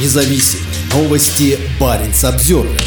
независим. 0.00 0.60
Новости 0.92 1.58
Баренц 1.80 2.24
Обзервер. 2.24 2.80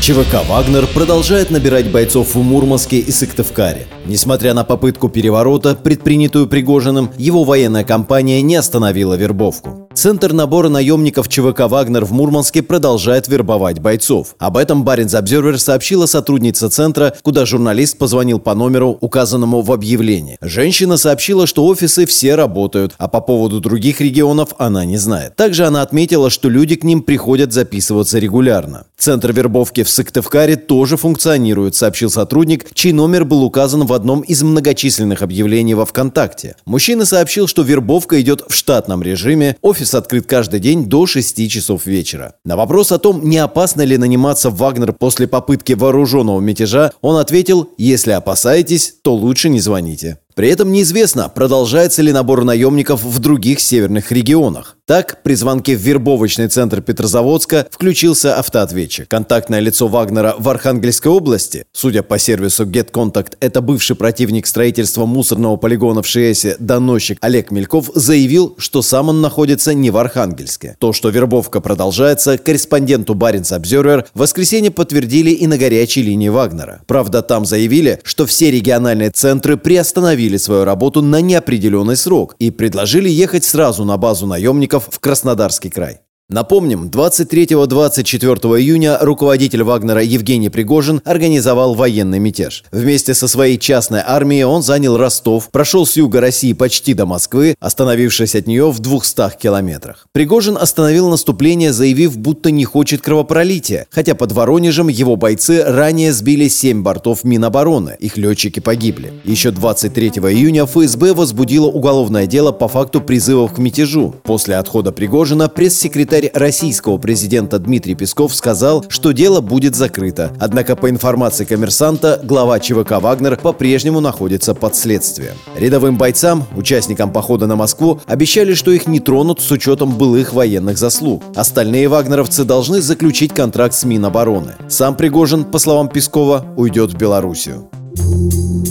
ЧВК 0.00 0.44
«Вагнер» 0.48 0.88
продолжает 0.88 1.50
набирать 1.50 1.90
бойцов 1.90 2.34
в 2.34 2.38
Мурманске 2.42 2.98
и 2.98 3.12
Сыктывкаре. 3.12 3.86
Несмотря 4.04 4.52
на 4.52 4.64
попытку 4.64 5.08
переворота, 5.08 5.76
предпринятую 5.76 6.48
Пригожиным, 6.48 7.10
его 7.18 7.44
военная 7.44 7.84
компания 7.84 8.42
не 8.42 8.56
остановила 8.56 9.14
вербовку. 9.14 9.81
Центр 9.94 10.32
набора 10.32 10.68
наемников 10.68 11.28
ЧВК 11.28 11.68
«Вагнер» 11.68 12.04
в 12.04 12.12
Мурманске 12.12 12.62
продолжает 12.62 13.28
вербовать 13.28 13.78
бойцов. 13.78 14.34
Об 14.38 14.56
этом 14.56 14.84
Баренц 14.84 15.14
Обзервер 15.14 15.60
сообщила 15.60 16.06
сотрудница 16.06 16.70
центра, 16.70 17.14
куда 17.22 17.44
журналист 17.44 17.98
позвонил 17.98 18.38
по 18.38 18.54
номеру, 18.54 18.96
указанному 19.00 19.60
в 19.60 19.70
объявлении. 19.70 20.38
Женщина 20.40 20.96
сообщила, 20.96 21.46
что 21.46 21.66
офисы 21.66 22.06
все 22.06 22.34
работают, 22.34 22.94
а 22.98 23.08
по 23.08 23.20
поводу 23.20 23.60
других 23.60 24.00
регионов 24.00 24.54
она 24.58 24.84
не 24.84 24.96
знает. 24.96 25.36
Также 25.36 25.66
она 25.66 25.82
отметила, 25.82 26.30
что 26.30 26.48
люди 26.48 26.76
к 26.76 26.84
ним 26.84 27.02
приходят 27.02 27.52
записываться 27.52 28.18
регулярно. 28.18 28.86
Центр 29.02 29.32
вербовки 29.32 29.82
в 29.82 29.88
Сыктывкаре 29.88 30.54
тоже 30.54 30.96
функционирует, 30.96 31.74
сообщил 31.74 32.08
сотрудник, 32.08 32.72
чей 32.72 32.92
номер 32.92 33.24
был 33.24 33.42
указан 33.42 33.84
в 33.84 33.92
одном 33.92 34.20
из 34.20 34.44
многочисленных 34.44 35.22
объявлений 35.22 35.74
во 35.74 35.84
ВКонтакте. 35.86 36.54
Мужчина 36.66 37.04
сообщил, 37.04 37.48
что 37.48 37.62
вербовка 37.62 38.20
идет 38.20 38.44
в 38.48 38.54
штатном 38.54 39.02
режиме, 39.02 39.56
офис 39.60 39.96
открыт 39.96 40.26
каждый 40.28 40.60
день 40.60 40.84
до 40.84 41.06
6 41.06 41.50
часов 41.50 41.84
вечера. 41.86 42.34
На 42.44 42.54
вопрос 42.54 42.92
о 42.92 43.00
том, 43.00 43.28
не 43.28 43.38
опасно 43.38 43.82
ли 43.82 43.98
наниматься 43.98 44.50
в 44.50 44.58
Вагнер 44.58 44.92
после 44.92 45.26
попытки 45.26 45.72
вооруженного 45.72 46.38
мятежа, 46.38 46.92
он 47.00 47.16
ответил, 47.16 47.70
если 47.78 48.12
опасаетесь, 48.12 48.94
то 49.02 49.16
лучше 49.16 49.48
не 49.48 49.58
звоните. 49.58 50.18
При 50.34 50.48
этом 50.48 50.72
неизвестно, 50.72 51.28
продолжается 51.28 52.02
ли 52.02 52.12
набор 52.12 52.44
наемников 52.44 53.02
в 53.04 53.18
других 53.18 53.60
северных 53.60 54.12
регионах. 54.12 54.76
Так, 54.84 55.22
при 55.22 55.34
звонке 55.34 55.76
в 55.76 55.80
вербовочный 55.80 56.48
центр 56.48 56.82
Петрозаводска 56.82 57.66
включился 57.70 58.36
автоответчик. 58.38 59.08
Контактное 59.08 59.60
лицо 59.60 59.86
Вагнера 59.86 60.34
в 60.38 60.48
Архангельской 60.48 61.10
области, 61.10 61.64
судя 61.72 62.02
по 62.02 62.18
сервису 62.18 62.64
GetContact, 62.64 63.36
это 63.40 63.60
бывший 63.60 63.94
противник 63.94 64.46
строительства 64.46 65.06
мусорного 65.06 65.56
полигона 65.56 66.02
в 66.02 66.06
ШСе, 66.06 66.56
доносчик 66.58 67.18
Олег 67.20 67.50
Мельков, 67.50 67.90
заявил, 67.94 68.54
что 68.58 68.82
сам 68.82 69.08
он 69.08 69.20
находится 69.20 69.72
не 69.72 69.90
в 69.90 69.96
Архангельске. 69.96 70.76
То, 70.78 70.92
что 70.92 71.10
вербовка 71.10 71.60
продолжается, 71.60 72.36
корреспонденту 72.36 73.14
Баренц 73.14 73.52
Обзервер 73.52 74.06
в 74.14 74.18
воскресенье 74.18 74.72
подтвердили 74.72 75.30
и 75.30 75.46
на 75.46 75.58
горячей 75.58 76.02
линии 76.02 76.28
Вагнера. 76.28 76.82
Правда, 76.86 77.22
там 77.22 77.46
заявили, 77.46 78.00
что 78.02 78.26
все 78.26 78.50
региональные 78.50 79.10
центры 79.10 79.56
приостановили 79.56 80.21
возобновили 80.22 80.38
свою 80.38 80.64
работу 80.64 81.02
на 81.02 81.20
неопределенный 81.20 81.96
срок 81.96 82.36
и 82.40 82.50
предложили 82.50 83.08
ехать 83.08 83.44
сразу 83.44 83.84
на 83.84 83.96
базу 83.96 84.26
наемников 84.26 84.88
в 84.90 84.98
Краснодарский 85.00 85.70
край. 85.70 86.00
Напомним, 86.32 86.88
23-24 86.88 88.58
июня 88.58 88.96
руководитель 89.02 89.64
Вагнера 89.64 90.02
Евгений 90.02 90.48
Пригожин 90.48 91.02
организовал 91.04 91.74
военный 91.74 92.20
мятеж. 92.20 92.64
Вместе 92.72 93.12
со 93.12 93.28
своей 93.28 93.58
частной 93.58 94.00
армией 94.00 94.44
он 94.44 94.62
занял 94.62 94.96
Ростов, 94.96 95.50
прошел 95.50 95.84
с 95.84 95.94
юга 95.98 96.22
России 96.22 96.54
почти 96.54 96.94
до 96.94 97.04
Москвы, 97.04 97.54
остановившись 97.60 98.34
от 98.34 98.46
нее 98.46 98.70
в 98.70 98.78
200 98.78 99.36
километрах. 99.42 100.06
Пригожин 100.12 100.56
остановил 100.56 101.10
наступление, 101.10 101.70
заявив, 101.70 102.16
будто 102.16 102.50
не 102.50 102.64
хочет 102.64 103.02
кровопролития, 103.02 103.86
хотя 103.90 104.14
под 104.14 104.32
Воронежем 104.32 104.88
его 104.88 105.16
бойцы 105.16 105.62
ранее 105.62 106.14
сбили 106.14 106.48
7 106.48 106.82
бортов 106.82 107.24
Минобороны, 107.24 107.98
их 108.00 108.16
летчики 108.16 108.60
погибли. 108.60 109.12
Еще 109.24 109.50
23 109.50 110.08
июня 110.08 110.64
ФСБ 110.64 111.12
возбудило 111.12 111.66
уголовное 111.66 112.26
дело 112.26 112.52
по 112.52 112.68
факту 112.68 113.02
призывов 113.02 113.52
к 113.52 113.58
мятежу. 113.58 114.14
После 114.22 114.56
отхода 114.56 114.92
Пригожина 114.92 115.50
пресс-секретарь 115.50 116.21
Секретарь 116.22 116.40
российского 116.40 116.98
президента 116.98 117.58
Дмитрий 117.58 117.96
Песков 117.96 118.34
сказал, 118.34 118.84
что 118.88 119.10
дело 119.10 119.40
будет 119.40 119.74
закрыто. 119.74 120.30
Однако, 120.38 120.76
по 120.76 120.88
информации 120.88 121.44
коммерсанта, 121.44 122.20
глава 122.22 122.60
ЧВК 122.60 123.00
«Вагнер» 123.00 123.36
по-прежнему 123.36 124.00
находится 124.00 124.54
под 124.54 124.76
следствием. 124.76 125.34
Рядовым 125.56 125.96
бойцам, 125.96 126.44
участникам 126.54 127.12
похода 127.12 127.46
на 127.46 127.56
Москву, 127.56 128.00
обещали, 128.06 128.54
что 128.54 128.70
их 128.70 128.86
не 128.86 129.00
тронут 129.00 129.40
с 129.40 129.50
учетом 129.50 129.96
былых 129.98 130.32
военных 130.32 130.78
заслуг. 130.78 131.24
Остальные 131.34 131.88
вагнеровцы 131.88 132.44
должны 132.44 132.80
заключить 132.80 133.32
контракт 133.32 133.74
с 133.74 133.84
Минобороны. 133.84 134.54
Сам 134.68 134.96
Пригожин, 134.96 135.44
по 135.44 135.58
словам 135.58 135.88
Пескова, 135.88 136.46
уйдет 136.56 136.92
в 136.92 136.96
Белоруссию. 136.96 137.68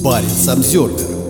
Баренц 0.03 0.47
Обзервер. 0.47 1.20